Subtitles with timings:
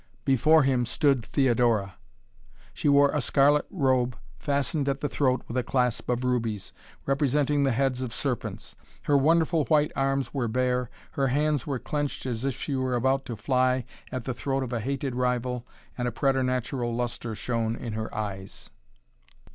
[0.25, 1.93] Before him stood Theodora.
[2.73, 6.73] She wore a scarlet robe, fastened at the throat with a clasp of rubies,
[7.05, 8.73] representing the heads of serpents.
[9.03, 13.25] Her wonderful white arms were bare, her hands were clenched as if she were about
[13.27, 17.93] to fly at the throat of a hated rival and a preternatural lustre shone in
[17.93, 18.71] her eyes.